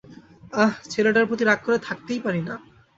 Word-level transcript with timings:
আহ, 0.53 0.73
ছেলেটার 0.89 1.27
প্রতি 1.27 1.43
রাগ 1.45 1.59
করে 1.63 1.77
থাকতেই 1.87 2.19
পারি 2.19 2.41
না। 2.47 2.55